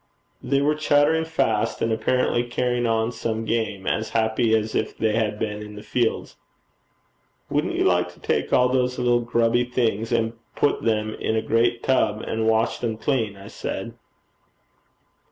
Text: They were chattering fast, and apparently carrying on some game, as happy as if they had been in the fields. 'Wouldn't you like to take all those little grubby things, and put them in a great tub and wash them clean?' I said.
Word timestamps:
They 0.41 0.61
were 0.61 0.73
chattering 0.73 1.25
fast, 1.25 1.79
and 1.79 1.91
apparently 1.91 2.43
carrying 2.43 2.87
on 2.87 3.11
some 3.11 3.45
game, 3.45 3.85
as 3.85 4.09
happy 4.17 4.55
as 4.57 4.73
if 4.73 4.97
they 4.97 5.13
had 5.13 5.37
been 5.37 5.61
in 5.61 5.75
the 5.75 5.83
fields. 5.83 6.37
'Wouldn't 7.51 7.75
you 7.75 7.83
like 7.83 8.11
to 8.13 8.19
take 8.19 8.51
all 8.51 8.67
those 8.69 8.97
little 8.97 9.19
grubby 9.21 9.63
things, 9.63 10.11
and 10.11 10.33
put 10.55 10.81
them 10.81 11.13
in 11.13 11.35
a 11.35 11.41
great 11.43 11.83
tub 11.83 12.23
and 12.23 12.47
wash 12.47 12.79
them 12.79 12.97
clean?' 12.97 13.37
I 13.37 13.45
said. 13.49 13.93